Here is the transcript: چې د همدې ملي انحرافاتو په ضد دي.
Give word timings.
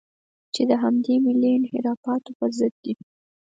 چې 0.53 0.61
د 0.69 0.71
همدې 0.83 1.15
ملي 1.25 1.49
انحرافاتو 1.57 2.31
په 2.39 2.45
ضد 2.57 2.73
دي. 2.83 2.93